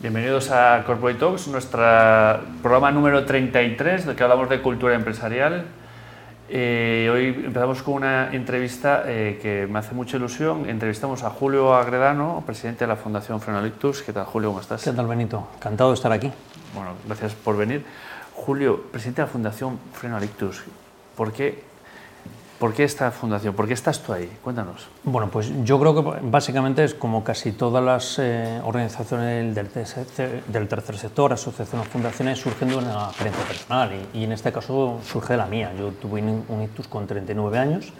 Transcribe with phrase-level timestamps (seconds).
[0.00, 1.78] Bienvenidos a Corporate Talks, nuestro
[2.62, 5.66] programa número 33, del que hablamos de cultura empresarial.
[6.48, 10.70] Eh, hoy empezamos con una entrevista eh, que me hace mucha ilusión.
[10.70, 14.00] Entrevistamos a Julio Agredano, presidente de la Fundación Frenolictus.
[14.00, 14.48] ¿Qué tal, Julio?
[14.48, 14.82] ¿Cómo estás?
[14.82, 15.46] ¿Qué tal, Benito?
[15.56, 16.32] Encantado de estar aquí.
[16.74, 17.84] Bueno, gracias por venir.
[18.32, 20.62] Julio, presidente de la Fundación Frenolictus,
[21.14, 21.62] ¿por qué
[22.60, 23.54] ¿Por qué esta fundación?
[23.54, 24.30] ¿Por qué estás tú ahí?
[24.44, 24.86] Cuéntanos.
[25.02, 30.06] Bueno, pues yo creo que básicamente es como casi todas las eh, organizaciones del tercer,
[30.46, 35.32] del tercer, sector, asociaciones, fundaciones, surgen de una experiencia personal y, en este caso surge
[35.32, 35.72] de la mía.
[35.78, 37.94] Yo tuve un ictus con 39 años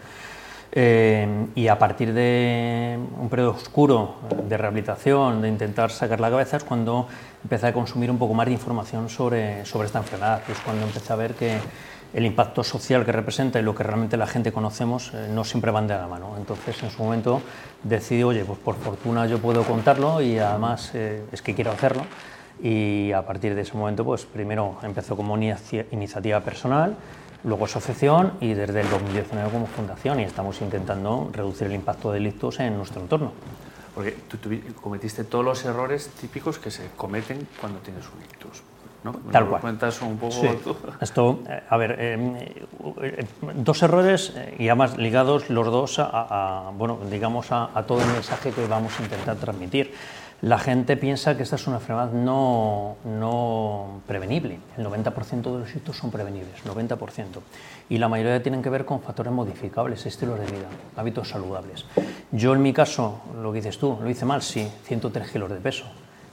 [0.73, 4.17] eh, y a partir de un periodo oscuro
[4.47, 7.09] de rehabilitación, de intentar sacar la cabeza, es cuando
[7.43, 10.43] empecé a consumir un poco más de información sobre, sobre esta enfermedad.
[10.51, 11.59] Es cuando empecé a ver que
[12.13, 15.71] el impacto social que representa y lo que realmente la gente conocemos eh, no siempre
[15.71, 16.35] van de la mano.
[16.37, 17.41] Entonces, en su momento
[17.83, 22.05] decidí, oye, pues por fortuna yo puedo contarlo y además eh, es que quiero hacerlo.
[22.63, 26.95] Y a partir de ese momento, pues primero empezó como iniciativa personal,
[27.45, 32.21] luego asociación y desde el 2019 como fundación y estamos intentando reducir el impacto de
[32.21, 33.33] ictus en nuestro entorno.
[33.95, 34.39] Porque tú,
[34.81, 38.63] cometiste todos los errores típicos que se cometen cuando tienes un ictus.
[39.05, 39.13] ¿No?
[39.33, 39.61] Tal cual.
[39.61, 40.43] cuentas un poco
[41.01, 42.55] Esto, eh, a ver, eh,
[43.03, 48.51] eh, dos errores y además ligados los dos a, bueno, digamos a, todo el mensaje
[48.53, 49.93] que vamos a intentar transmitir.
[50.43, 54.59] La gente piensa que esta es una enfermedad no, no prevenible.
[54.79, 57.25] El 90% de los ictus son prevenibles, 90%.
[57.91, 61.85] Y la mayoría tienen que ver con factores modificables, estilos de vida, hábitos saludables.
[62.33, 65.57] Yo en mi caso, lo que dices tú, lo hice mal, sí, 103 kilos de
[65.57, 65.85] peso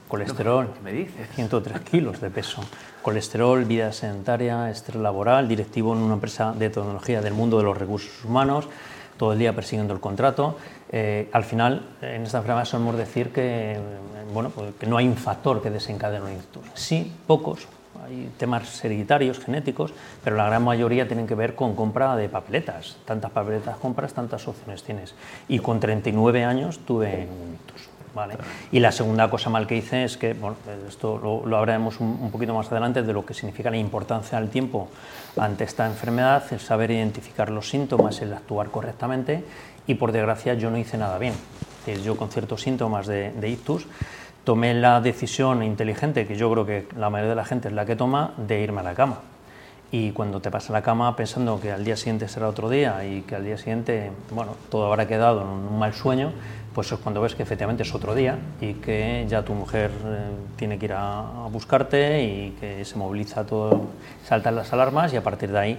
[0.08, 1.28] Colesterol, ¿Qué me dices?
[1.34, 2.62] 103 kilos de peso.
[3.02, 7.76] Colesterol, vida sedentaria, estrés laboral, directivo en una empresa de tecnología del mundo de los
[7.76, 8.66] recursos humanos,
[9.18, 10.56] todo el día persiguiendo el contrato.
[10.90, 13.78] Eh, al final, en esta enfermedad solemos decir que,
[14.32, 16.64] bueno, pues que no hay un factor que desencadene un ictus.
[16.72, 17.68] Sí, pocos,
[18.04, 19.92] hay temas hereditarios, genéticos,
[20.24, 22.96] pero la gran mayoría tienen que ver con compra de papeletas.
[23.04, 25.14] Tantas papeletas compras, tantas opciones tienes.
[25.48, 27.87] Y con 39 años tuve un ictus.
[28.72, 30.56] Y la segunda cosa mal que hice es que, bueno,
[30.88, 34.88] esto lo, hablaremos un, poquito más adelante, de lo que significa la importancia del tiempo
[35.36, 39.44] ante esta enfermedad, el saber identificar los síntomas, el actuar correctamente,
[39.86, 41.34] y por desgracia yo no hice nada bien.
[42.04, 43.86] yo con ciertos síntomas de, de ictus
[44.44, 47.84] tomé la decisión inteligente, que yo creo que la mayoría de la gente es la
[47.84, 49.20] que toma, de irme a la cama.
[49.90, 53.04] Y cuando te pasas a la cama pensando que al día siguiente será otro día
[53.06, 56.32] y que al día siguiente, bueno, todo habrá quedado en un mal sueño,
[56.74, 60.30] pues es cuando ves que efectivamente es otro día y que ya tu mujer eh,
[60.56, 63.86] tiene que ir a, buscarte y que se moviliza todo,
[64.26, 65.78] saltan las alarmas y a partir de ahí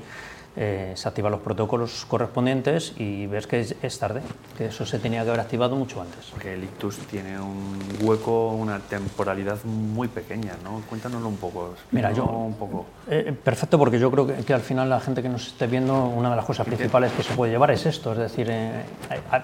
[0.61, 4.21] eh, se activan los protocolos correspondientes y ves que es, tarde,
[4.57, 6.25] que eso se tenía que haber activado mucho antes.
[6.31, 10.81] Porque el ictus tiene un hueco, una temporalidad muy pequeña, ¿no?
[10.89, 11.75] Cuéntanoslo un poco.
[11.91, 12.25] Mira, yo...
[12.25, 12.85] Un poco.
[13.09, 16.29] Eh, perfecto, porque yo creo que, al final la gente que nos esté viendo, una
[16.29, 18.83] de las cosas principales que se puede llevar es esto, es decir, eh,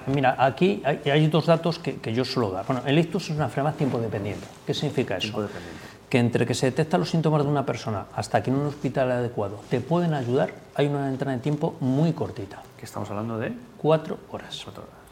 [0.08, 2.66] mira, aquí hay, dos datos que, que, yo suelo dar.
[2.66, 4.46] Bueno, el ictus es una enfermedad tiempo dependiente.
[4.68, 5.22] ¿Qué significa eso?
[5.22, 8.58] Tiempo dependiente que entre que se detectan los síntomas de una persona hasta que en
[8.58, 12.62] un hospital adecuado te pueden ayudar, hay una ventana de tiempo muy cortita.
[12.78, 13.54] ¿Qué estamos hablando de?
[13.78, 14.66] Cuatro horas.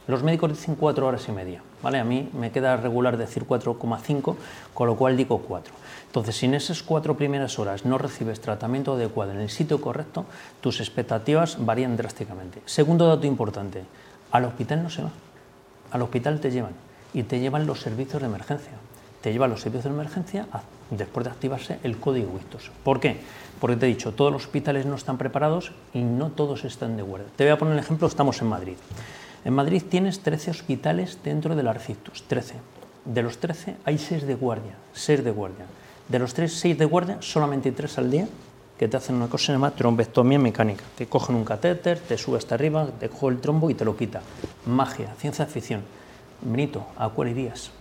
[0.06, 1.98] Los médicos dicen cuatro horas y media, ¿vale?
[1.98, 4.36] A mí me queda regular decir 4,5,
[4.74, 5.74] con lo cual digo cuatro.
[6.08, 10.26] Entonces, si en esas cuatro primeras horas no recibes tratamiento adecuado en el sitio correcto,
[10.60, 12.62] tus expectativas varían drásticamente.
[12.66, 13.84] Segundo dato importante,
[14.32, 15.12] al hospital no se va,
[15.92, 16.74] al hospital te llevan
[17.14, 18.74] y te llevan los servicios de emergencia
[19.24, 20.48] te lleva a los servicios de emergencia
[20.90, 22.70] después de activarse el código ictus.
[22.84, 23.22] ¿Por qué?
[23.62, 27.04] Porque te he dicho, todos los hospitales no están preparados y no todos están de
[27.04, 27.30] guardia.
[27.38, 28.76] Te voy a poner un ejemplo, estamos en Madrid.
[29.46, 32.56] En Madrid tienes 13 hospitales dentro del Arcictus, 13.
[33.06, 35.66] De los 13 hay 6 de guardia, 6 de guardia.
[36.10, 38.28] De los 3, 6 de guardia, solamente hay 3 al día
[38.78, 40.84] que te hacen una cosa que se llama trombectomía mecánica.
[40.98, 43.96] Te cogen un catéter, te sube hasta arriba, te coge el trombo y te lo
[43.96, 44.22] quita.
[44.66, 45.82] Magia, ciencia ficción.
[46.42, 47.72] Benito, ¿a cuál irías?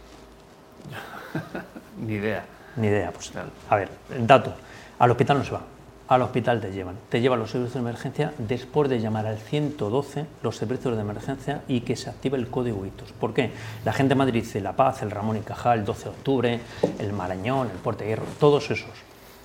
[2.06, 2.44] Ni idea.
[2.76, 3.10] Ni idea.
[3.10, 3.32] Pues,
[3.68, 3.88] a ver,
[4.20, 4.54] dato.
[4.98, 5.62] Al hospital no se va.
[6.08, 6.96] Al hospital te llevan.
[7.08, 11.62] Te llevan los servicios de emergencia después de llamar al 112 los servicios de emergencia
[11.68, 13.12] y que se active el código ITOS.
[13.12, 13.50] ¿Por qué?
[13.84, 16.60] La gente de Madrid dice La Paz, el Ramón y Cajal, el 12 de octubre,
[16.98, 18.90] el Marañón, el Puerto de Hierro, todos esos.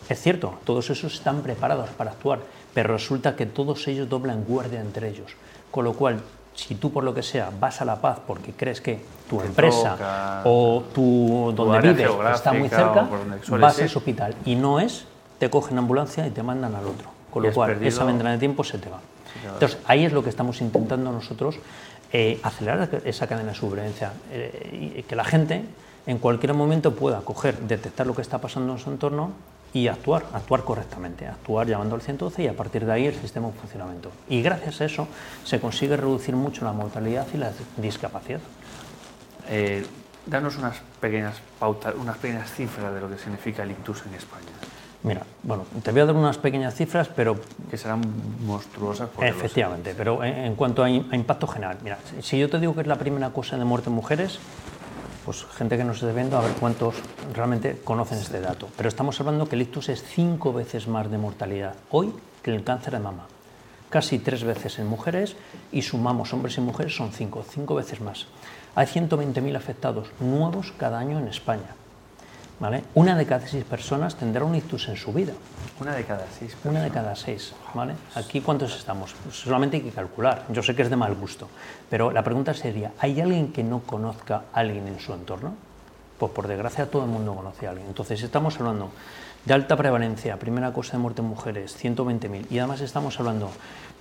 [0.10, 2.40] Es cierto, todos esos están preparados para actuar,
[2.74, 5.32] pero resulta que todos ellos doblan guardia entre elos.
[5.72, 6.22] Con lo cual,
[6.58, 9.00] si tú por lo que sea vas a La Paz porque crees que
[9.30, 13.08] tu empresa o tu, donde vives está muy cerca,
[13.50, 15.06] vas a ese hospital y no es,
[15.38, 17.10] te cogen ambulancia y te mandan al otro.
[17.32, 19.00] Con lo cual, esa ventana de tiempo se te va.
[19.54, 21.60] Entonces, ahí es lo que estamos intentando nosotros,
[22.12, 25.64] eh, acelerar esa cadena de supervivencia, eh, y que la gente
[26.08, 29.32] en cualquier momento pueda coger, detectar lo que está pasando en su entorno
[29.74, 33.48] y actuar, actuar correctamente, actuar llamando al 112 y a partir de ahí el sistema
[33.48, 34.12] en funcionamiento.
[34.30, 35.08] Y gracias a eso
[35.44, 38.40] se consigue reducir mucho la mortalidad y la discapacidad.
[39.50, 39.86] Eh,
[40.26, 44.46] danos unas pequeñas pautas, unas pequeñas cifras de lo que significa el ictus en España.
[45.04, 47.38] Mira, bueno, te voy a dar unas pequeñas cifras, pero...
[47.70, 48.02] Que serán
[48.46, 49.10] monstruosas.
[49.22, 52.98] Efectivamente, pero en, cuanto a, impacto general, mira, si yo te digo que es la
[52.98, 54.40] primera causa de muerte en mujeres,
[55.28, 56.96] pues gente que nos esté viendo, a ver cuántos
[57.34, 58.70] realmente conocen este dato.
[58.78, 62.64] Pero estamos hablando que el ictus es cinco veces más de mortalidad hoy que el
[62.64, 63.28] cáncer de mama.
[63.90, 65.36] Casi tres veces en mujeres
[65.74, 68.28] y sumamos hombres y mujeres son cinco, cinco veces más.
[68.74, 71.76] Hay 120.000 afectados nuevos cada año en España.
[72.60, 72.84] ¿Vale?
[72.96, 75.34] Una de cada seis personas tendrá un ictus en su vida.
[75.80, 76.54] Una de cada seis.
[76.54, 76.72] Personas.
[76.72, 77.54] Una de cada seis.
[77.74, 77.94] ¿vale?
[78.16, 79.14] Aquí cuántos estamos.
[79.24, 80.46] Pues solamente hay que calcular.
[80.50, 81.48] Yo sé que es de mal gusto,
[81.90, 85.54] pero la pregunta sería: ¿hay alguien que no conozca a alguien en su entorno?
[86.18, 87.88] Pues por desgracia todo el mundo conoce a alguien.
[87.88, 88.90] Entonces estamos hablando
[89.46, 93.50] de alta prevalencia, primera causa de muerte en mujeres, 120.000, y además estamos hablando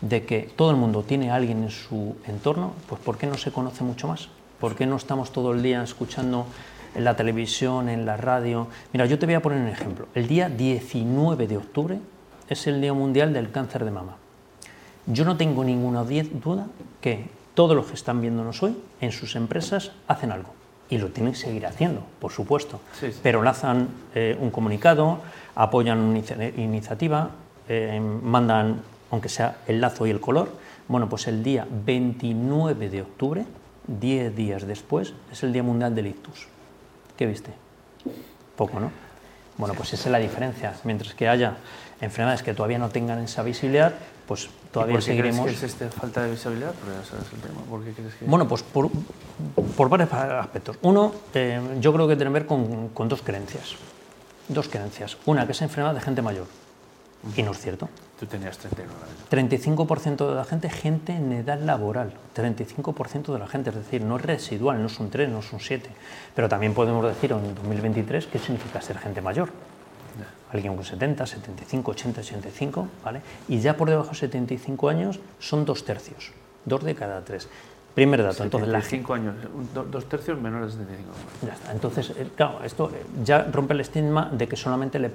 [0.00, 3.36] de que todo el mundo tiene a alguien en su entorno, pues ¿por qué no
[3.36, 4.28] se conoce mucho más?
[4.58, 6.46] ¿Por qué no estamos todo el día escuchando
[6.96, 8.68] en la televisión, en la radio.
[8.92, 10.08] Mira, yo te voy a poner un ejemplo.
[10.14, 11.98] El día 19 de octubre
[12.48, 14.16] es el Día Mundial del Cáncer de Mama.
[15.06, 16.66] Yo no tengo ninguna duda
[17.02, 20.54] que todos los que están viéndonos hoy en sus empresas hacen algo.
[20.88, 22.80] Y lo tienen que seguir haciendo, por supuesto.
[23.22, 25.20] Pero lanzan eh, un comunicado,
[25.54, 26.18] apoyan una
[26.56, 27.30] iniciativa,
[27.68, 30.48] eh, mandan, aunque sea el lazo y el color.
[30.88, 33.44] Bueno, pues el día 29 de octubre,
[33.86, 36.48] 10 días después, es el Día Mundial del Ictus.
[37.16, 37.50] ¿Qué viste?
[38.56, 38.90] Poco, ¿no?
[39.56, 40.74] Bueno, pues esa es la diferencia.
[40.84, 41.56] Mientras que haya
[42.00, 43.94] enfermedades que todavía no tengan esa visibilidad,
[44.26, 45.40] pues todavía seguiremos.
[45.40, 46.72] ¿Por qué crees que es esta falta de visibilidad?
[47.70, 48.26] ¿Por qué crees que...
[48.26, 48.90] Bueno, pues por,
[49.76, 50.78] por varios aspectos.
[50.82, 53.76] Uno, eh, yo creo que tiene que ver con, con dos creencias.
[54.48, 55.16] Dos creencias.
[55.24, 56.46] Una, que es enfermedad de gente mayor.
[57.36, 57.88] Y no es cierto.
[58.18, 58.94] Tú tenías 39
[59.30, 62.14] 35% de la gente, gente en edad laboral.
[62.34, 65.90] 35% de la gente, es decir, no es residual, no son 3, no son 7.
[66.34, 69.50] Pero también podemos decir en 2023 qué significa ser gente mayor.
[70.50, 73.20] Alguien con 70, 75, 80, 85, ¿vale?
[73.48, 76.32] Y ya por debajo de 75 años son dos tercios,
[76.64, 77.48] dos de cada tres.
[77.96, 78.44] Primer dato.
[78.44, 78.82] Entonces, la...
[78.82, 79.34] cinco años,
[79.90, 81.12] dos tercios menores de 75
[81.46, 81.72] Ya está.
[81.72, 85.12] Entonces, eh, claro, esto eh, ya rompe el estigma de que solamente le,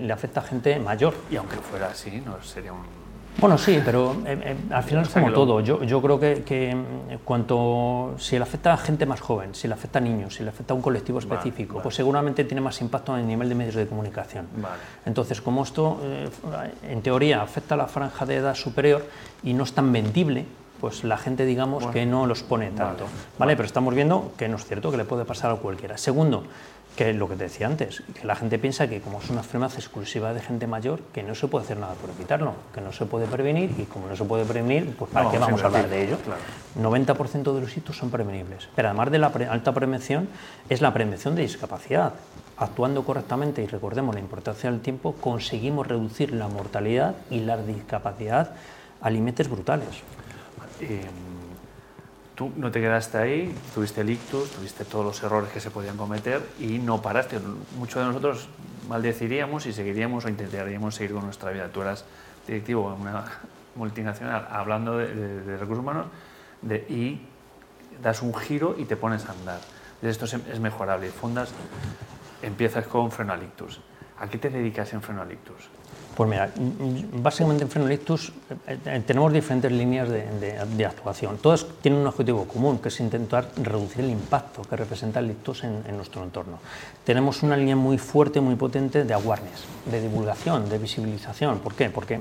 [0.00, 1.12] le, afecta a gente mayor.
[1.30, 2.78] Y aunque fuera así, no sería un...
[3.38, 5.60] Bueno, sí, pero eh, al final es como todo.
[5.60, 9.68] Yo, yo creo que, que, mm, cuanto si le afecta a gente más joven, si
[9.68, 12.80] le afecta a niños, si le afecta a un colectivo específico, pues seguramente tiene más
[12.80, 14.46] impacto en el nivel de medios de comunicación.
[15.04, 16.00] Entonces, como esto
[16.82, 19.04] en teoría afecta a la franja de edad superior
[19.42, 20.46] y no es tan vendible,
[20.80, 23.06] pues la gente digamos que no los pone tanto,
[23.38, 25.96] vale, Pero estamos viendo que no es cierto, que le puede pasar a cualquiera.
[25.96, 26.44] Segundo,
[26.96, 29.72] que lo que te decía antes, que la gente piensa que como es una enfermedad
[29.74, 33.04] exclusiva de gente mayor, que no se puede hacer nada por evitarlo, que no se
[33.04, 36.04] puede prevenir y como no se puede prevenir, pues ¿para qué vamos a hablar de
[36.04, 36.16] ello?
[36.80, 40.28] 90% de los hitos son prevenibles, pero además de la alta prevención
[40.70, 42.14] es la prevención de discapacidad.
[42.56, 48.52] Actuando correctamente y recordemos la importancia del tiempo, conseguimos reducir la mortalidad y la discapacidad
[49.02, 50.02] a límites brutales.
[50.80, 51.06] Em,
[52.34, 55.96] tú no te quedaste ahí, tuviste el ictus, tuviste todos los errores que se podían
[55.96, 57.38] cometer y no paraste.
[57.78, 58.48] Muchos de nosotros
[58.88, 61.68] maldeciríamos y seguiríamos o intentaríamos seguir con nuestra vida.
[61.68, 62.04] Tú eras
[62.46, 63.24] directivo una
[63.74, 66.06] multinacional hablando de, recursos humanos
[66.88, 67.20] y
[68.02, 69.60] das un giro y te pones a andar.
[70.02, 71.10] Esto es, mejorable.
[71.10, 71.50] Fundas,
[72.42, 73.80] empiezas con freno ictus.
[74.18, 75.68] ¿A qué te dedicas en freno ictus?
[76.16, 76.50] Pues mira,
[77.12, 78.32] básicamente en Frenolictus
[78.66, 81.36] eh, eh, tenemos diferentes líneas de, actuación.
[81.36, 85.64] Todas tienen un objetivo común, que es intentar reducir el impacto que representa el ictus
[85.64, 86.58] en, nuestro entorno.
[87.04, 91.58] Tenemos una línea muy fuerte, muy potente de awareness, de divulgación, de visibilización.
[91.58, 91.90] ¿Por qué?
[91.90, 92.20] Porque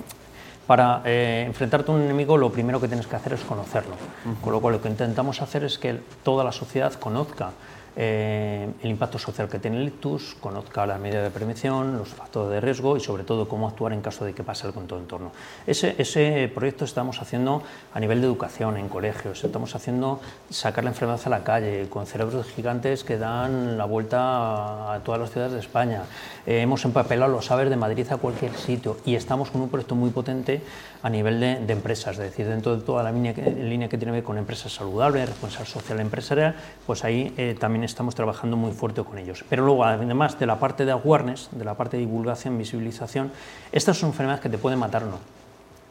[0.67, 3.95] para eh, enfrentarte a un enemigo lo primero que tienes que hacer es conocerlo.
[4.41, 7.51] Con lo cual lo que intentamos hacer es que toda la sociedad conozca
[7.95, 12.51] eh, el impacto social que tiene el ictus, conozca las medidas de prevención, los factores
[12.51, 14.99] de riesgo y sobre todo cómo actuar en caso de que pase algo en todo
[14.99, 15.31] entorno.
[15.65, 20.89] Ese, ese proyecto estamos haciendo a nivel de educación en colegios, estamos haciendo sacar la
[20.89, 25.53] enfermedad a la calle con cerebros gigantes que dan la vuelta a todas las ciudades
[25.53, 26.03] de España.
[26.45, 29.95] Eh, hemos empapelado los saberes de Madrid a cualquier sitio y estamos con un proyecto
[29.95, 30.61] muy potente
[31.01, 34.11] a nivel de, empresas, es decir, dentro de toda la línea que, línea que tiene
[34.11, 38.71] que ver con empresas saludables, responsabilidad social empresarial, pues ahí eh, también estamos trabajando muy
[38.71, 39.43] fuerte con ellos.
[39.49, 43.31] Pero luego, además de la parte de awareness, de la parte de divulgación, visibilización,
[43.71, 45.19] estas son enfermedades que te pueden matar o no,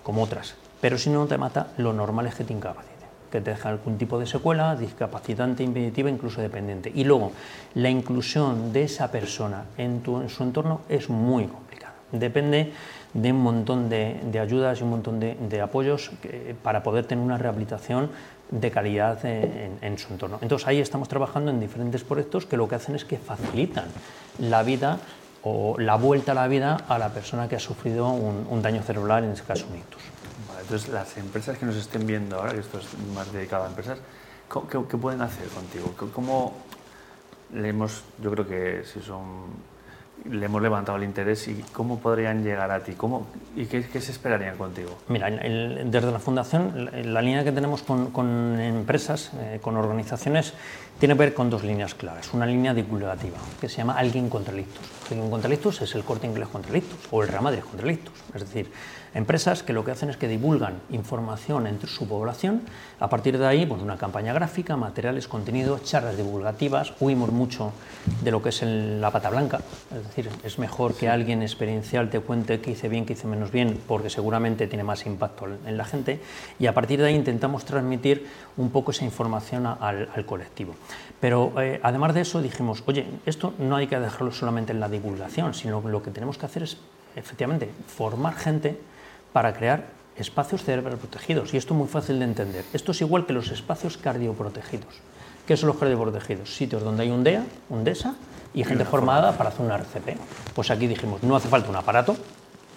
[0.02, 2.94] como otras, pero si no te mata, lo normal es que te incapacite
[3.34, 6.92] que te deja algún tipo de secuela, discapacitante, impeditiva, incluso dependiente.
[6.94, 7.32] Y luego,
[7.74, 11.94] la inclusión de esa persona en su entorno es muy complicada.
[12.12, 12.72] Depende
[13.12, 16.12] de un montón de, ayudas y un montón de, apoyos
[16.62, 18.10] para poder tener una rehabilitación
[18.50, 20.38] de calidad en, su entorno.
[20.40, 23.86] Entonces ahí estamos trabajando en diferentes proyectos que lo que hacen es que facilitan
[24.38, 24.98] la vida
[25.42, 29.24] o la vuelta a la vida a la persona que ha sufrido un, daño cerebral,
[29.24, 30.02] en este caso un ictus.
[30.60, 33.98] entonces las empresas que nos estén viendo ahora, que esto es más dedicado a empresas,
[34.70, 35.94] ¿qué, pueden hacer contigo?
[36.12, 36.54] ¿Cómo
[37.52, 39.73] leemos, yo creo que si son
[40.30, 44.12] le hemos levantado el interés y cómo podrían llegar a ti cómo, y qué, se
[44.12, 44.90] esperarían contigo.
[45.08, 50.54] Mira, desde la Fundación la, línea que tenemos con, empresas, eh, con organizaciones,
[50.98, 52.32] tiene que ver con dos líneas claras.
[52.32, 54.64] Una línea divulgativa que se llama Alguien contra el
[55.10, 57.98] Alguien contra el es el corte inglés contra el o el Real contra el
[58.34, 58.70] Es decir,
[59.14, 62.62] Empresas que lo que hacen es que divulgan información entre su población,
[62.98, 67.72] a partir de ahí, pues una campaña gráfica, materiales, contenidos, charlas divulgativas, huimos mucho
[68.22, 69.60] de lo que es la pata blanca,
[69.96, 73.52] es decir, es mejor que alguien experiencial te cuente qué hice bien, qué hice menos
[73.52, 76.20] bien, porque seguramente tiene más impacto en la gente,
[76.58, 80.74] y a partir de ahí intentamos transmitir un poco esa información al, colectivo.
[81.20, 84.88] Pero eh, además de eso dijimos, oye, esto no hay que dejarlo solamente en la
[84.88, 86.78] divulgación, sino lo que tenemos que hacer es
[87.14, 88.76] efectivamente formar gente
[89.34, 89.86] para crear
[90.16, 91.52] espacios cerebroprotegidos.
[91.52, 92.64] Y esto es muy fácil de entender.
[92.72, 94.94] Esto es igual que los espacios cardioprotegidos.
[95.44, 96.54] ¿Qué son los cardioprotegidos?
[96.54, 98.14] Sitios donde hay un DEA, un DESA
[98.54, 100.16] y gente formada para hacer una RCP.
[100.54, 102.16] Pues aquí dijimos, no hace falta un aparato,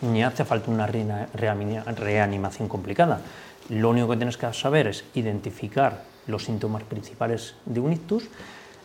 [0.02, 3.22] ni hace falta una reanimación complicada.
[3.70, 8.24] Lo único que tienes que saber es identificar los síntomas principales de un ictus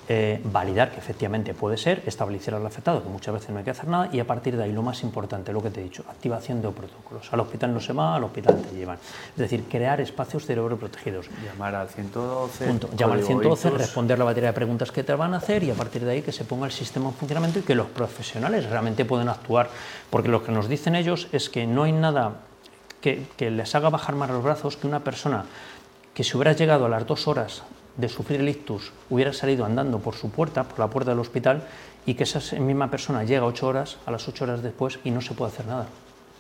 [0.09, 3.71] eh, validar que efectivamente puede ser, establecer al afectado, que muchas veces no hay que
[3.71, 6.05] hacer nada, y a partir de ahí lo más importante, lo que te he dicho,
[6.09, 7.33] activación de protocolos.
[7.33, 8.97] Al hospital no se va, al hospital te llevan.
[8.97, 11.31] Es decir, crear espacios cerebro protegidos.
[11.45, 12.79] Llamar al 112.
[12.97, 15.75] Llamar al 112, responder la batería de preguntas que te van a hacer y a
[15.75, 19.05] partir de ahí que se ponga el sistema en funcionamiento y que los profesionales realmente
[19.05, 19.71] pueden actuar.
[20.11, 22.41] Porque lo que nos dicen ellos es que no hay nada
[23.01, 25.45] que, que les haga bajar más los brazos que una persona
[26.13, 27.63] que si hubieras llegado a las dos horas
[27.97, 31.63] de sufrir el ictus hubiera salido andando por su puerta, por la puerta del hospital,
[32.07, 35.21] y que esa misma persona llega ocho horas, a las ocho horas después, y no
[35.21, 35.87] se puede hacer nada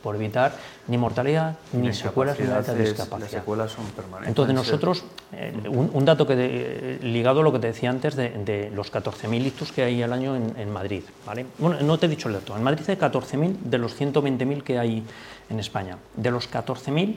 [0.03, 0.53] por evitar
[0.89, 3.21] ni mortalidad, ni secuelas, ni de discapacidad.
[3.21, 4.29] Las secuelas son permanentes.
[4.29, 8.71] Entonces nosotros, eh, un, dato que eh, ligado a lo que te decía antes de,
[8.75, 11.47] los 14.000 ictus que hay al año en, Madrid, ¿vale?
[11.59, 14.79] Bueno, no te he dicho el dato, en Madrid hay 14.000 de los 120.000 que
[14.79, 15.05] hay
[15.49, 15.99] en España.
[16.17, 17.17] De los 14.000,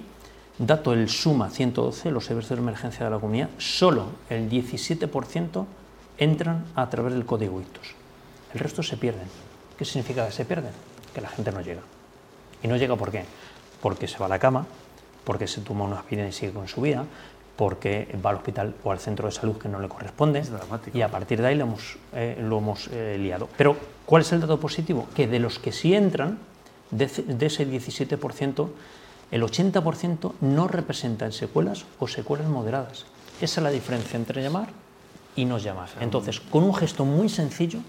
[0.58, 5.66] Dato el SUMA 112, los servicios de emergencia de la comunidad, solo el 17%
[6.18, 7.88] entran a través del código ICTUS.
[8.54, 9.28] El resto se pierden.
[9.78, 10.72] ¿Qué significa que se pierden?
[11.14, 11.82] Que la gente no llega.
[12.64, 13.26] ¿Y no llega por qué?
[13.82, 14.66] Porque se va a la cama,
[15.26, 17.04] porque se toma una aspirina y sigue con su vida,
[17.58, 20.42] porque va al hospital o al centro de salud que no le corresponde
[20.94, 23.50] y a partir de ahí lo hemos, eh, lo hemos eh, liado.
[23.58, 25.08] Pero, ¿cuál es el dato positivo?
[25.14, 26.40] Que de los que sí entran,
[26.92, 28.70] de, de ese 17%,
[29.32, 33.06] el 80% no representan secuelas o secuelas moderadas.
[33.42, 34.70] Esa es la diferencia entre llamar
[35.36, 35.90] y no llamar.
[36.00, 37.80] Entonces, con un gesto muy sencillo,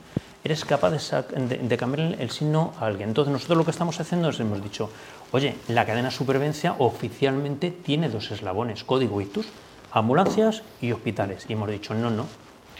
[0.43, 3.09] eres capaz de, cambiar el signo a alguien.
[3.09, 4.91] Entonces, nosotros lo que estamos haciendo es, hemos dicho,
[5.33, 9.47] oye, la cadena supervivencia oficialmente tiene dos eslabones, código ITUS,
[9.93, 11.47] ambulancias y hospitales.
[11.49, 12.27] Y hemos dicho, no, no,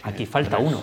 [0.03, 0.81] aquí falta uno.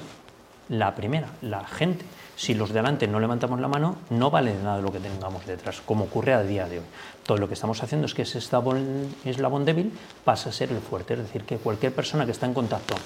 [0.69, 2.05] La primera, la gente.
[2.37, 5.81] Si los de adelante no levantamos la mano, no vale nada lo que tengamos detrás,
[5.81, 6.85] como ocurre a día de hoy.
[7.25, 9.93] Todo lo que estamos haciendo es que ese eslabón, débil
[10.25, 12.97] pasa a ser el fuerte, es decir, que cualquier persona que está en contacto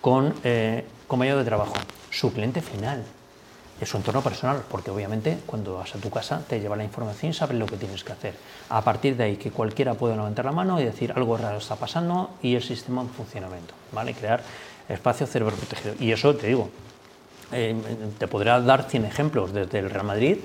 [0.00, 0.84] con eh,
[1.16, 1.74] medio de trabajo,
[2.10, 3.04] su cliente final,
[3.80, 7.30] es su entorno personal, porque obviamente cuando vas a tu casa te lleva la información
[7.30, 8.34] y sabes lo que tienes que hacer.
[8.68, 11.76] A partir de ahí, que cualquiera pueda levantar la mano y decir algo raro está
[11.76, 14.14] pasando y el sistema en funcionamiento, ¿vale?
[14.14, 14.42] Crear
[14.88, 15.94] espacio cerebro protegido.
[15.98, 16.68] Y eso te digo,
[17.52, 17.76] eh,
[18.18, 20.38] te podrá dar 100 ejemplos, desde el Real Madrid,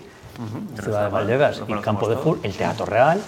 [0.81, 3.21] Ciudad de Valdebebas y Campo de Fur, el Teatro Real,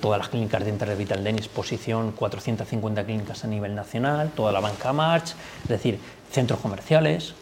[0.00, 4.92] todas las clínicas de Intervital de exposición, 450 clínicas a nivel nacional, toda la banca
[4.92, 5.98] March, es decir,
[6.30, 7.34] centros comerciales.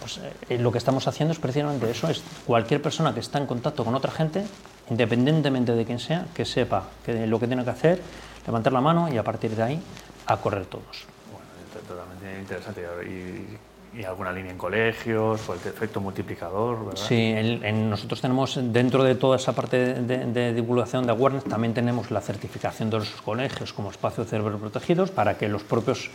[0.00, 3.46] Pues, eh, lo que estamos haciendo es precisamente eso, es cualquier persona que está en
[3.46, 4.44] contacto con otra gente,
[4.88, 8.00] independientemente de quién sea, que sepa que lo que tiene que hacer,
[8.46, 9.82] levantar la mano y a partir de ahí
[10.26, 11.04] a correr todos.
[11.30, 12.82] Bueno, totalmente interesante.
[13.06, 13.58] Y
[13.96, 17.00] y alguna línea en colegios, o el efecto multiplicador, ¿verdad?
[17.00, 22.10] Sí, en, nosotros tenemos dentro de toda esa parte de, divulgación de awareness, también tenemos
[22.10, 26.10] la certificación de los colegios como espacios protegidos para que los propios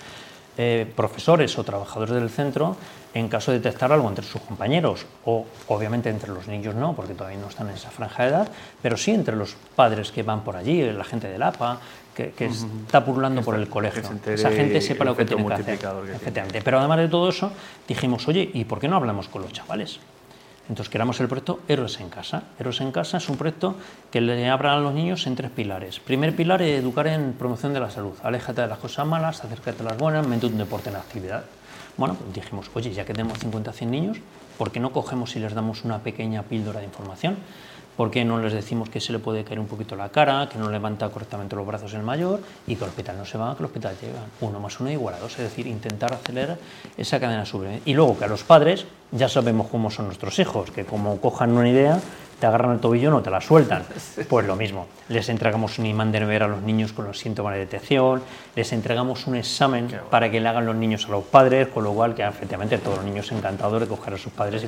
[0.57, 2.75] eh, profesores o trabajadores del centro
[3.13, 7.13] en caso de detectar algo entre sus compañeros o obviamente entre los niños no, porque
[7.13, 10.43] todavía no están en esa franja de edad, pero sí entre los padres que van
[10.43, 11.79] por allí, la gente del APA,
[12.27, 14.03] que, está purulando por el colegio.
[14.25, 15.79] Esa gente sepa lo que tiene que hacer.
[16.13, 16.61] Efectivamente.
[16.61, 17.51] Pero además de todo eso,
[17.88, 19.99] dijimos, oye, ¿y por qué no hablamos con los chavales?
[20.67, 22.43] Entonces creamos el proyecto Héroes en Casa.
[22.59, 23.75] Héroes en Casa es un proyecto
[24.11, 25.99] que le abra a los niños en tres pilares.
[25.99, 28.13] Primer pilar es educar en promoción de la salud.
[28.21, 31.43] Aléjate de las cosas malas, acércate a las buenas, mente un deporte en actividad.
[31.97, 34.17] Bueno, pues dijimos, oye, ya que tenemos 50 100 niños,
[34.59, 37.38] ¿por qué no cogemos y les damos una pequeña píldora de información?
[38.00, 40.58] ¿Por qué no les decimos que se le puede caer un poquito la cara, que
[40.58, 43.60] no levanta correctamente los brazos el mayor y que el hospital no se va, que
[43.60, 44.22] el hospital llega?
[44.39, 46.58] Uno más uno igual a dos, es decir, intentar acelerar
[46.96, 47.82] esa cadena sobre.
[47.84, 51.51] Y luego que a los padres ya sabemos cómo son nuestros hijos, que como cojan
[51.51, 52.00] una idea,
[52.39, 53.84] te agarran el tobillo, no te la sueltan.
[54.27, 57.53] Pues lo mismo, les entregamos un imán de ver a los niños con los síntomas
[57.53, 58.22] de detección,
[58.55, 61.93] les entregamos un examen para que le hagan los niños a los padres, con lo
[61.93, 64.65] cual que efectivamente todos los niños encantados de coger a sus padres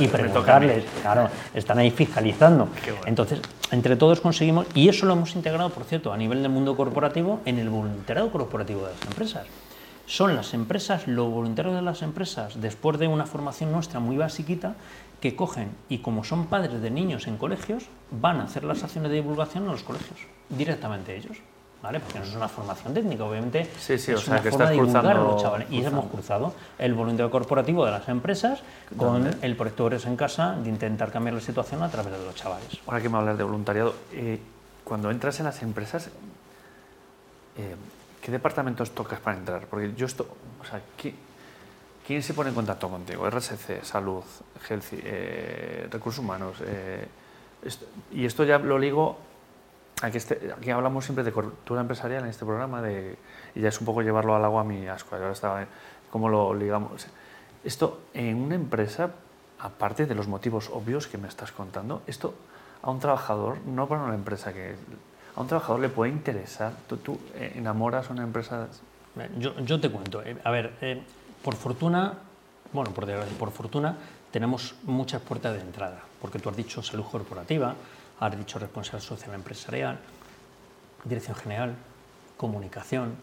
[0.00, 2.68] y, preguntarles, claro, están ahí fiscalizando.
[3.06, 3.40] Entonces,
[3.70, 7.40] entre todos conseguimos, y eso lo hemos integrado, por cierto, a nivel del mundo corporativo,
[7.44, 9.46] en el voluntariado corporativo de las empresas
[10.06, 14.74] son las empresas, los voluntarios de las empresas, después de una formación nuestra muy basiquita,
[15.20, 19.10] que cogen y como son padres de niños en colegios, van a hacer las acciones
[19.10, 20.18] de divulgación en los colegios,
[20.50, 21.38] directamente ellos.
[21.82, 22.00] ¿Vale?
[22.00, 23.68] Porque no es una formación técnica, obviamente.
[23.78, 25.68] Sí, sí, es o sea, una que forma estás de divulgar cruzando, a los chavales.
[25.70, 28.62] Y hemos cruzado el voluntariado corporativo de las empresas
[28.96, 32.34] con el proyecto Eres en Casa de intentar cambiar la situación a través de los
[32.34, 32.68] chavales.
[32.86, 34.40] Ahora que me hablas de voluntariado, eh,
[34.82, 36.08] cuando entras en las empresas,
[37.58, 37.74] eh,
[38.24, 39.66] ¿qué departamentos tocas para entrar?
[39.66, 40.26] Porque yo esto,
[40.60, 41.14] o sea, ¿qué,
[42.06, 43.28] ¿Quién se pone en contacto contigo?
[43.28, 44.22] RSC, Salud,
[44.68, 46.56] Healthy, eh, Recursos Humanos.
[46.66, 47.06] Eh,
[48.12, 49.16] y esto ya lo ligo
[50.02, 53.16] a que este, aquí hablamos siempre de cultura empresarial en este programa de,
[53.54, 55.16] y ya es un poco llevarlo al agua a mi asco.
[55.16, 55.66] Ahora estaba,
[56.10, 57.06] ¿Cómo lo ligamos?
[57.64, 59.10] Esto en una empresa,
[59.58, 62.34] aparte de los motivos obvios que me estás contando, esto
[62.82, 64.76] a un trabajador, no para una empresa que...
[65.36, 66.72] A un trabajador le puede interesar.
[66.88, 68.68] ¿Tú, tú enamoras a una empresa?
[69.38, 70.22] Yo, yo te cuento.
[70.22, 70.72] Eh, a ver,
[71.42, 72.14] por fortuna,
[72.72, 73.06] bueno, por
[73.38, 73.96] por fortuna,
[74.30, 77.74] tenemos muchas puertas de entrada, porque tú has dicho salud corporativa,
[78.18, 79.98] has dicho responsabilidad social empresarial,
[81.04, 81.74] dirección general,
[82.36, 83.14] comunicación,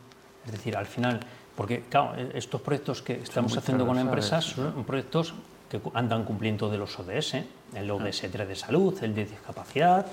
[0.45, 1.19] es decir, al final,
[1.55, 5.33] porque claro, e-, estos proyectos que estamos haciendo con empresas son proyectos
[5.69, 7.35] que andan cumpliendo de los ODS,
[7.75, 10.05] el ODS 3 de salud, el de discapacidad,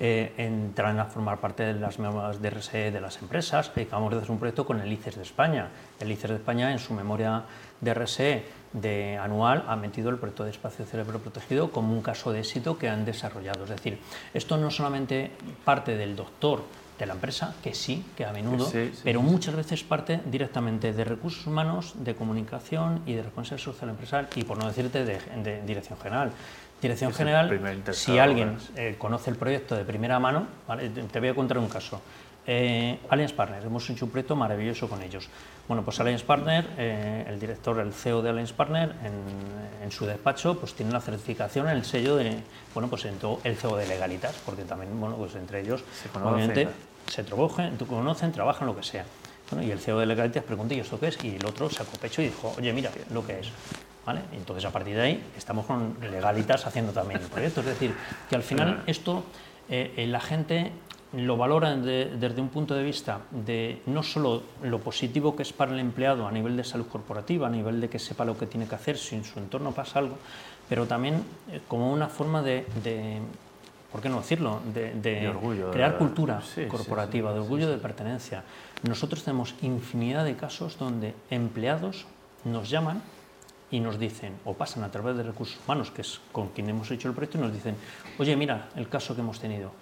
[0.00, 3.70] eh, entran a formar parte de las memorias de RSE de las empresas.
[3.76, 5.68] Acabamos de hacer un proyecto con el ICES de España.
[6.00, 7.44] El ICES de España, en su memoria
[7.80, 12.32] de RSE de anual, ha metido el proyecto de espacio cerebro protegido como un caso
[12.32, 13.64] de éxito que han desarrollado.
[13.64, 13.98] Es decir,
[14.32, 15.30] esto no solamente
[15.64, 16.62] parte del doctor
[16.98, 18.70] de la empresa, que sí, que a menudo,
[19.02, 24.28] pero muchas veces parte directamente de recursos humanos, de comunicación y de responsabilidad social empresarial,
[24.36, 26.32] y por no decirte de dirección general.
[26.82, 30.48] Dirección General, si alguien eh, conoce el proyecto de primera mano,
[31.12, 32.02] te voy a contar un caso.
[32.44, 35.28] Eh, Allianz Partner, hemos hecho un proyecto maravilloso con ellos.
[35.68, 38.96] Bueno, pues Allianz Partner, eh, el director, el CEO de Allianz Partner,
[39.80, 42.38] en, su despacho, pues tiene la certificación, el sello de,
[42.74, 46.68] bueno, pues el CEO de Legalitas, porque también, bueno, pues entre ellos, se conocen, obviamente,
[47.06, 49.04] se trabajan, conocen, trabajan lo que sea.
[49.52, 51.22] Bueno, y el CEO de Legalitas preguntó, ¿y esto qué es?
[51.22, 53.52] Y el otro sacó pecho y dijo, oye, mira, lo que es.
[54.32, 57.60] Entonces, a partir de ahí, estamos con legalitas haciendo también el proyecto.
[57.60, 57.94] Es decir,
[58.28, 59.24] que al final esto
[59.68, 60.72] eh, eh, la gente
[61.12, 65.72] lo valora desde un punto de vista de no solo lo positivo que es para
[65.72, 68.66] el empleado a nivel de salud corporativa, a nivel de que sepa lo que tiene
[68.66, 70.16] que hacer si en su entorno pasa algo,
[70.68, 72.64] pero también eh, como una forma de,
[73.92, 75.30] ¿por qué no decirlo?, de,
[75.70, 78.42] crear cultura corporativa, de orgullo de pertenencia.
[78.82, 82.06] Nosotros tenemos infinidad de casos donde empleados
[82.44, 83.02] nos llaman
[83.72, 86.90] y nos dicen, o pasan a través de recursos humanos, que es con quien hemos
[86.90, 87.74] hecho el proyecto, y nos dicen,
[88.18, 89.72] oye, mira el caso que hemos tenido.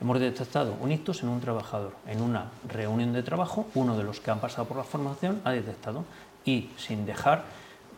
[0.00, 1.92] Hemos detectado un ictus en un trabajador.
[2.06, 5.50] En una reunión de trabajo, uno de los que han pasado por la formación ha
[5.50, 6.04] detectado
[6.44, 7.42] y sin dejar,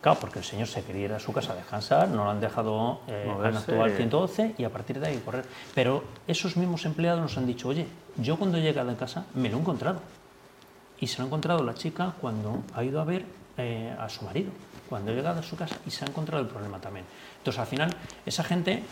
[0.01, 2.41] claro, porque el señor se quería ir a su casa a descansar, no lo han
[2.41, 5.45] dejado, eh, han actuado al 112 y a partir de ahí correr.
[5.75, 7.85] Pero esos mismos empleados nos han dicho, oye,
[8.17, 10.01] yo cuando he llegado a casa me lo he encontrado.
[10.99, 14.25] Y se lo ha encontrado la chica cuando ha ido a ver eh, a su
[14.25, 14.51] marido
[14.89, 17.05] cuando he llegado a su casa y se ha encontrado el problema también.
[17.37, 18.83] Entonces, al final, esa gente,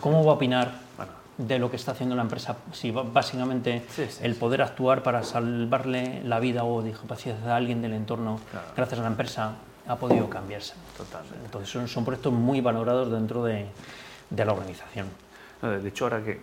[0.00, 0.72] ¿cómo va a opinar
[1.38, 3.82] de lo que está haciendo la empresa si básicamente
[4.20, 8.38] el poder actuar para salvarle la vida o discapacidad a alguien del entorno
[8.76, 9.52] gracias a la empresa
[9.86, 10.74] ha podido cambiarse?
[10.96, 11.44] Totalmente.
[11.44, 13.66] Entonces, son, son proyectos muy valorados dentro de,
[14.30, 15.06] de la organización.
[15.60, 16.40] de hecho, ahora que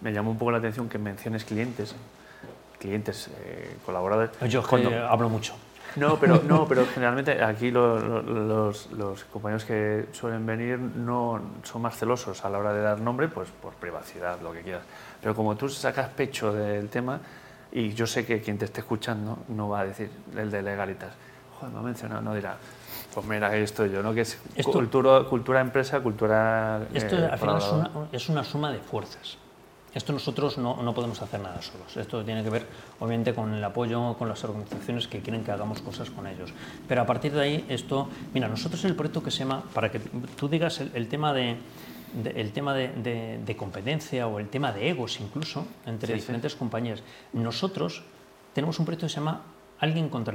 [0.00, 1.94] me llamó un poco la atención que menciones clientes,
[2.78, 4.30] clientes, eh, colaboradores.
[4.48, 4.62] Yo
[5.08, 5.54] hablo mucho.
[5.96, 8.02] No, pero, no, pero generalmente aquí los,
[8.90, 13.28] los, compañeros que suelen venir no son más celosos a la hora de dar nombre,
[13.28, 14.82] pues por privacidad, lo que quieras.
[15.20, 17.20] Pero como tú sacas pecho del tema,
[17.72, 21.12] y yo sé que quien te esté escuchando no va a decir el de legalitas,
[21.58, 22.56] joder, me ha mencionado, no dirá,
[23.12, 24.12] pues mira, esto yo, ¿no?
[24.12, 26.82] Que es cultura, cultura empresa, cultura.
[26.92, 29.38] Esto eh, al final es una, es una suma de fuerzas.
[29.94, 31.96] Esto nosotros no, no, podemos hacer nada solos.
[31.96, 32.66] Esto tiene que ver,
[32.98, 36.52] obviamente, con el apoyo con las organizaciones que quieren que hagamos cosas con ellos.
[36.88, 39.92] Pero a partir de ahí, esto, mira, nosotros en el proyecto que se llama, para
[39.92, 41.56] que tú digas el, tema de,
[42.24, 47.02] el tema de, de, competencia o el tema de egos incluso entre diferentes compañías,
[47.32, 48.02] nosotros
[48.52, 49.42] tenemos un proyecto que se llama
[49.78, 50.34] Alguien contra.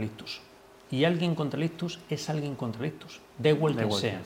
[0.91, 4.22] Y alguien contra Lictus es alguien contra Lictus, de igual que sea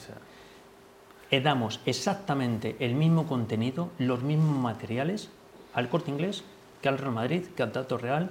[1.41, 5.30] damos exactamente el mismo contenido, los mismos materiales
[5.74, 6.43] al Corte Inglés
[6.82, 8.30] que al Real Madrid, que al Dato Real,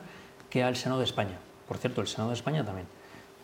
[0.51, 1.39] que al Senado de España.
[1.67, 2.87] Por cierto, el Senado de España también.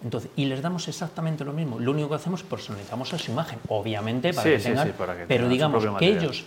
[0.05, 1.81] Entonces, y les damos exactamente lo mismo.
[1.81, 4.94] Lo único que hacemos es personalizamos a su imagen, obviamente, para que tengan.
[5.27, 6.44] pero digamos que ellos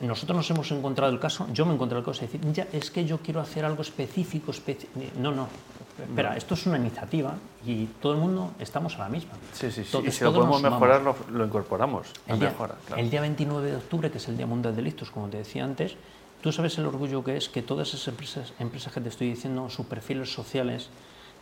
[0.00, 2.66] nosotros nos hemos encontrado el caso, yo me he encontrado el caso de decir, ya,
[2.72, 4.52] es que yo quiero hacer algo específico,
[5.18, 5.48] no, no,
[6.02, 9.32] espera, esto es una iniciativa y todo el mundo estamos a la misma.
[9.52, 9.98] Sí, sí, sí.
[10.04, 12.08] y si lo podemos mejorar, lo, incorporamos.
[12.26, 12.52] El día,
[12.96, 15.64] el día 29 de octubre, que es el Día Mundial de Listos, como te decía
[15.64, 15.96] antes,
[16.40, 19.70] tú sabes el orgullo que es que todas esas empresas, empresas que te estoy diciendo,
[19.70, 20.90] sus perfiles sociales,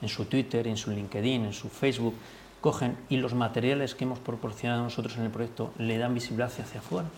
[0.00, 2.14] en su Twitter, en su LinkedIn, en su Facebook,
[2.60, 6.80] cogen y los materiales que hemos proporcionado nosotros en el proyecto le dan visibilidad hacia
[6.80, 7.08] afuera.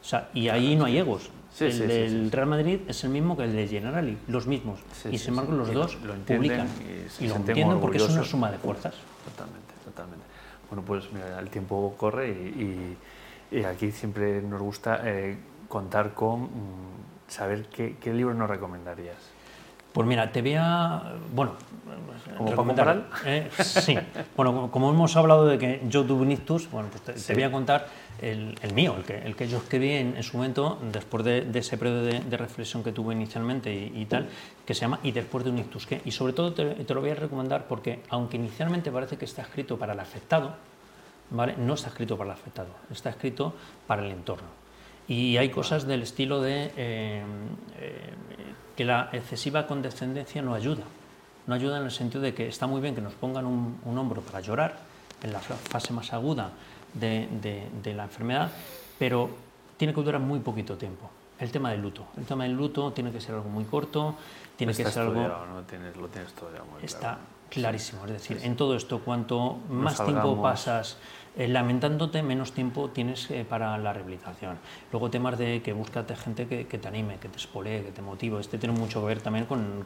[0.00, 1.30] O sea, y ahí no hay egos.
[1.60, 4.80] el del Real Madrid es el mismo que el de Generali, los mismos.
[5.10, 6.68] y sin embargo los dos lo, publican
[7.20, 8.94] y, lo entienden porque es una suma de fuerzas.
[9.24, 10.24] Totalmente, totalmente.
[10.70, 12.96] Bueno, pues mira, el tiempo corre y,
[13.64, 16.48] aquí siempre nos gusta eh, contar con mm,
[17.28, 19.36] saber qué, qué libro nos recomendarías.
[19.96, 21.14] Pues mira, te voy a.
[21.32, 21.52] Bueno,
[22.54, 22.74] ¿Como?
[23.24, 23.96] Eh, sí.
[24.36, 27.50] Bueno, como hemos hablado de que yo tuve un ictus, bueno, pues te, voy a
[27.50, 27.86] contar
[28.20, 32.02] el, mío, el que, el que yo escribí en, su momento, después de, ese periodo
[32.02, 34.28] de, reflexión que tuve inicialmente y, tal,
[34.64, 35.86] que se llama Y después de un ictus.
[36.04, 39.42] Y sobre todo te, te, lo voy a recomendar porque, aunque inicialmente parece que está
[39.42, 40.54] escrito para el afectado,
[41.30, 41.54] ¿vale?
[41.58, 43.54] no está escrito para el afectado, está escrito
[43.86, 44.48] para el entorno.
[45.08, 46.72] Y hay cosas del estilo de.
[46.76, 47.22] Eh,
[47.78, 48.14] eh,
[48.76, 50.84] que la excesiva condescendencia no ayuda.
[51.46, 54.20] No ayuda en el sentido de que está muy bien que nos pongan un, hombro
[54.20, 54.76] para llorar
[55.22, 56.50] en la fase más aguda
[56.94, 58.50] de, la enfermedad,
[58.98, 59.30] pero
[59.76, 61.10] tiene que durar muy poquito tiempo.
[61.38, 62.06] El tema del luto.
[62.16, 64.16] El tema del luto tiene que ser algo muy corto,
[64.56, 65.20] tiene que ser algo...
[65.22, 65.62] ¿no?
[65.68, 67.18] Tienes, lo tienes todo muy Está
[67.50, 68.04] clarísimo.
[68.06, 70.96] Es decir, en todo esto, cuanto más tiempo pasas
[71.36, 74.56] eh, lamentándote, menos tiempo tienes eh, para la rehabilitación.
[74.90, 78.40] Luego temas de que búscate gente que, te anime, que te espolee, que te motive.
[78.40, 79.84] Este tiene mucho que ver también con,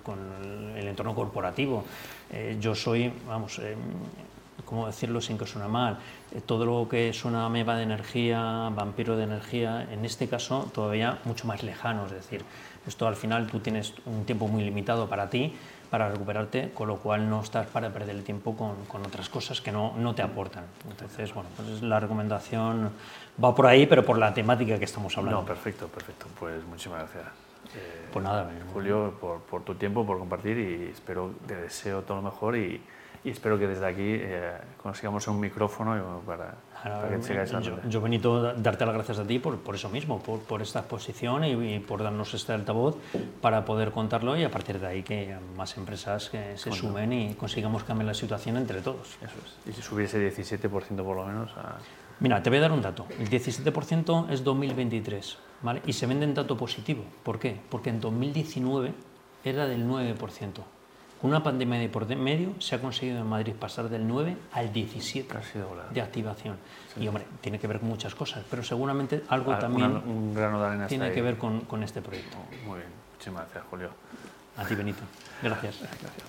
[0.76, 1.84] el entorno corporativo.
[2.30, 3.60] Eh, yo soy, vamos,
[4.64, 5.98] ¿cómo decirlo sin que suene mal?
[6.46, 11.46] todo lo que suena meba de energía, vampiro de energía, en este caso todavía mucho
[11.46, 12.06] más lejano.
[12.06, 12.44] Es decir,
[12.86, 15.52] esto al final tú tienes un tiempo muy limitado para ti
[15.90, 19.60] para recuperarte, con lo cual no estás para perder el tiempo con, con otras cosas
[19.60, 20.64] que no, no, te aportan.
[20.88, 22.92] Entonces, bueno, pues la recomendación
[23.42, 25.40] va por ahí, pero por la temática que estamos hablando.
[25.40, 26.26] No, perfecto, perfecto.
[26.38, 27.24] Pues muchísimas gracias.
[27.74, 32.18] Eh, pues nada, Julio, por, por, tu tiempo, por compartir y espero, te deseo todo
[32.18, 32.80] lo mejor y,
[33.22, 34.52] y espero que desde aquí eh,
[34.82, 39.38] consigamos un micrófono para, para que sigáis yo, yo, Benito, darte las gracias a ti
[39.38, 42.96] por, por eso mismo, por, por esta exposición y, por darnos este altavoz
[43.40, 47.34] para poder contarlo y a partir de ahí que más empresas que se sumen y
[47.34, 49.18] consigamos cambiar la situación entre todos.
[49.20, 49.68] Eso es.
[49.68, 50.68] Y si subiese 17%
[51.04, 51.76] por lo menos a...
[52.20, 53.06] Mira, te voy a dar un dato.
[53.18, 55.82] El 17% es 2023, ¿vale?
[55.86, 57.04] Y se vende en dato positivo.
[57.22, 57.58] ¿Por qué?
[57.68, 58.92] Porque en 2019
[59.44, 60.62] era del 9%.
[61.20, 64.72] Con una pandemia de por medio se ha conseguido en Madrid pasar del 9 al
[64.72, 65.34] 17
[65.92, 66.56] de activación.
[66.98, 70.00] Y hombre, tiene que ver con muchas cosas, pero seguramente algo también
[70.88, 72.38] tiene que ver con, con, este proyecto.
[72.66, 73.90] Muy bien, muchísimas gracias Julio.
[74.56, 75.02] A ti Benito.
[75.42, 75.78] Gracias.
[75.80, 76.24] gracias.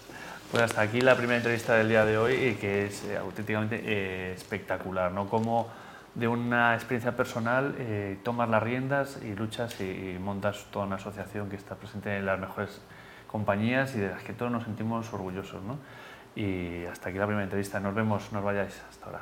[0.52, 4.34] Pues hasta aquí la primera entrevista del día de hoy, que es eh, auténticamente eh,
[4.34, 5.30] espectacular, ¿no?
[5.30, 5.70] Como
[6.16, 11.50] de una experiencia personal eh, tomas las riendas y luchas y montas toda una asociación
[11.50, 12.82] que está presente en las mejores
[13.32, 15.62] compañías y de las que todos nos sentimos orgullosos.
[15.64, 15.78] ¿no?
[16.36, 17.80] Y hasta aquí la primera entrevista.
[17.80, 18.82] Nos vemos, no os vayáis.
[18.90, 19.22] Hasta ahora.